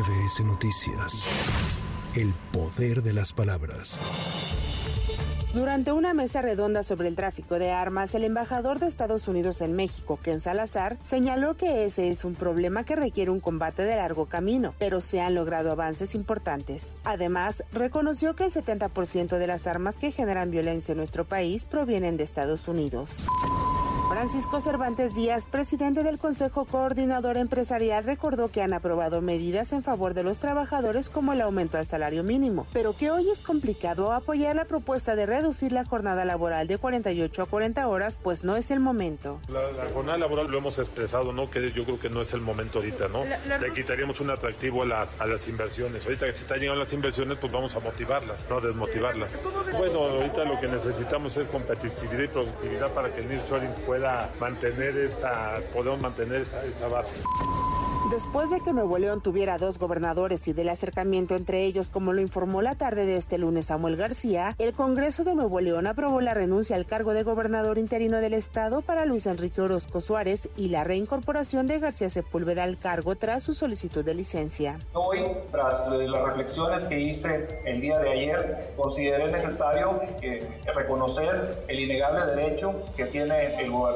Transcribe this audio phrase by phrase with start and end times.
[0.00, 1.28] MBS Noticias.
[2.16, 4.00] El poder de las palabras.
[5.52, 9.74] Durante una mesa redonda sobre el tráfico de armas, el embajador de Estados Unidos en
[9.74, 14.24] México, Ken Salazar, señaló que ese es un problema que requiere un combate de largo
[14.24, 16.94] camino, pero se han logrado avances importantes.
[17.04, 22.16] Además, reconoció que el 70% de las armas que generan violencia en nuestro país provienen
[22.16, 23.26] de Estados Unidos.
[24.10, 30.14] Francisco Cervantes Díaz, presidente del Consejo Coordinador Empresarial, recordó que han aprobado medidas en favor
[30.14, 34.56] de los trabajadores como el aumento al salario mínimo, pero que hoy es complicado apoyar
[34.56, 38.72] la propuesta de reducir la jornada laboral de 48 a 40 horas, pues no es
[38.72, 39.38] el momento.
[39.48, 41.48] La, jornada laboral lo hemos expresado, ¿no?
[41.48, 43.24] Que yo creo que no es el momento ahorita, ¿no?
[43.24, 46.04] Le quitaríamos un atractivo a las, a las inversiones.
[46.04, 49.30] Ahorita que se están llegando las inversiones, pues vamos a motivarlas, no desmotivarlas.
[49.78, 53.99] Bueno, ahorita lo que necesitamos es competitividad y productividad para que el nearshoring pueda
[54.38, 57.14] mantener esta, podemos mantener esta base.
[58.10, 62.20] Después de que Nuevo León tuviera dos gobernadores y del acercamiento entre ellos, como lo
[62.20, 66.34] informó la tarde de este lunes Samuel García, el Congreso de Nuevo León aprobó la
[66.34, 70.82] renuncia al cargo de gobernador interino del estado para Luis Enrique Orozco Suárez y la
[70.82, 74.80] reincorporación de García Sepúlveda al cargo tras su solicitud de licencia.
[74.94, 75.20] Hoy,
[75.52, 80.00] tras eh, las reflexiones que hice el día de ayer, consideré necesario
[80.74, 83.89] reconocer el innegable derecho que tiene el gobernador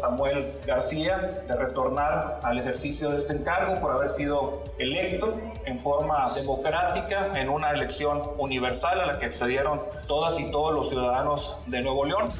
[0.00, 6.28] Samuel García de retornar al ejercicio de este encargo por haber sido electo en forma
[6.34, 11.82] democrática en una elección universal a la que accedieron todas y todos los ciudadanos de
[11.82, 12.30] Nuevo León.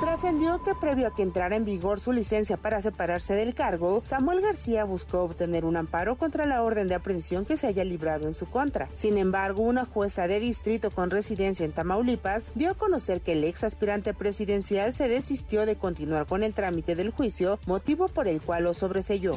[0.00, 4.40] Trascendió que previo a que entrara en vigor su licencia para separarse del cargo, Samuel
[4.40, 8.34] García buscó obtener un amparo contra la orden de aprehensión que se haya librado en
[8.34, 8.88] su contra.
[8.94, 13.42] Sin embargo, una jueza de distrito con residencia en Tamaulipas dio a conocer que el
[13.42, 18.40] ex aspirante presidencial se desistió de continuar con el trámite del juicio, motivo por el
[18.40, 19.34] cual lo sobreselló.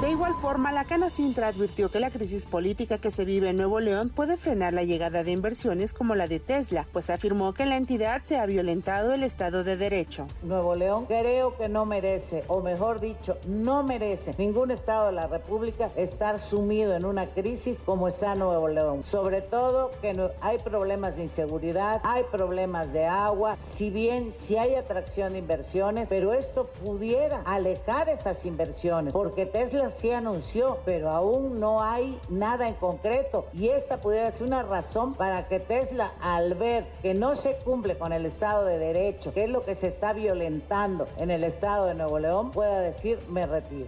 [0.00, 3.56] De igual forma, la Cana Sintra advirtió que la crisis política que se vive en
[3.56, 7.62] Nuevo León puede frenar la llegada de inversiones como la de Tesla, pues afirmó que
[7.62, 10.26] en la entidad se ha violentado el Estado de Derecho.
[10.42, 15.28] Nuevo León creo que no merece, o mejor dicho, no merece ningún Estado de la
[15.28, 19.02] República estar sumido en una crisis como está Nuevo León.
[19.02, 24.58] Sobre todo que no, hay problemas de inseguridad, hay problemas de agua, si bien si
[24.58, 31.10] hay atracción de inversiones, pero esto pudiera alejar esas inversiones, porque Tesla sí anunció, pero
[31.10, 33.46] aún no hay nada en concreto.
[33.52, 37.96] Y esta pudiera ser una razón para que Tesla, al ver que no se cumple
[37.98, 41.86] con el Estado de Derecho, que es lo que se está violentando en el Estado
[41.86, 43.86] de Nuevo León, pueda decir me retiro.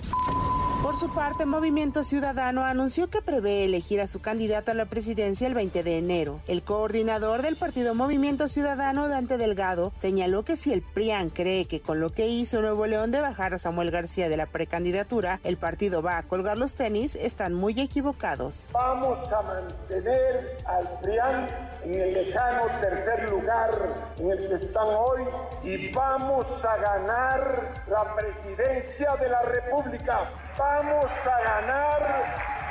[0.82, 5.48] Por su parte, Movimiento Ciudadano anunció que prevé elegir a su candidato a la presidencia
[5.48, 6.40] el 20 de enero.
[6.46, 11.80] El coordinador del partido Movimiento Ciudadano, Dante Delgado, señaló que si el PRIAN cree que
[11.80, 15.56] con lo que hizo Nuevo León de bajar a Samuel García de la precandidatura, el
[15.56, 18.70] partido va a colgar los tenis, están muy equivocados.
[18.72, 21.48] Vamos a mantener al PRIAN
[21.84, 25.22] en el lejano tercer lugar en el que están hoy
[25.64, 32.00] y vamos a ganar la presidencia de la República vamos a ganar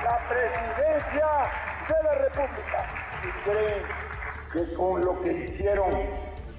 [0.03, 1.27] la presidencia
[1.87, 2.85] de la República.
[3.21, 3.83] Si creen
[4.51, 5.91] que con lo que hicieron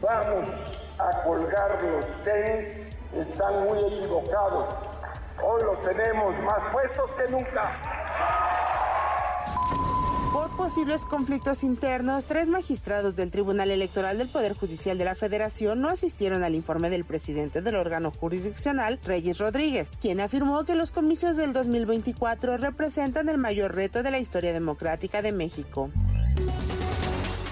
[0.01, 4.69] vamos a colgar los tenis, están muy equivocados.
[5.43, 7.98] Hoy los tenemos más puestos que nunca.
[10.69, 15.89] Posibles conflictos internos, tres magistrados del Tribunal Electoral del Poder Judicial de la Federación no
[15.89, 21.39] asistieron al informe del presidente del órgano jurisdiccional, Reyes Rodríguez, quien afirmó que los comicios
[21.39, 25.91] del 2024 representan el mayor reto de la historia democrática de México.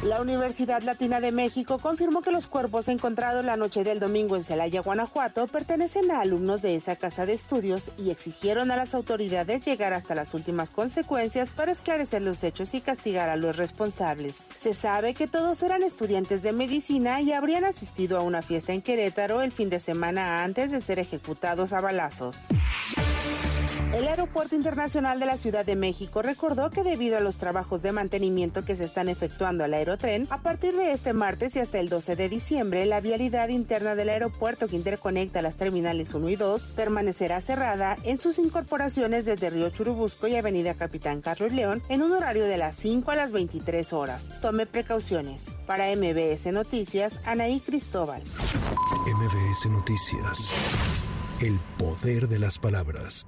[0.06, 4.44] La Universidad Latina de México confirmó que los cuerpos encontrados la noche del domingo en
[4.44, 9.65] Celaya, Guanajuato, pertenecen a alumnos de esa casa de estudios y exigieron a las autoridades
[9.65, 14.49] llegar hasta las últimas consecuencias para esclarecer los hechos y castigar a los responsables.
[14.55, 18.83] Se sabe que todos eran estudiantes de medicina y habrían asistido a una fiesta en
[18.83, 22.47] Querétaro el fin de semana antes de ser ejecutados a balazos.
[23.94, 27.92] El Aeropuerto Internacional de la Ciudad de México recordó que debido a los trabajos de
[27.92, 31.88] mantenimiento que se están efectuando al aerotren, a partir de este martes y hasta el
[31.88, 36.68] 12 de diciembre, la vialidad interna del aeropuerto que interconecta las terminales 1 y 2
[36.68, 42.12] permanecerá cerrada en sus incorporaciones desde Río Churubusco y Avenida Capitán Carlos León en un
[42.12, 44.30] horario de las 5 a las 23 horas.
[44.42, 45.54] Tome precauciones.
[45.66, 48.22] Para MBS Noticias, Anaí Cristóbal.
[49.06, 50.53] MBS Noticias.
[51.41, 53.27] El poder de las palabras.